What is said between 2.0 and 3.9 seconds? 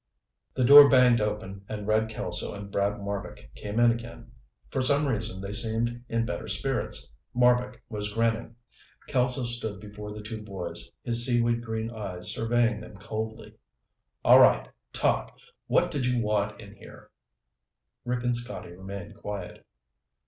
Kelso and Brad Marbek came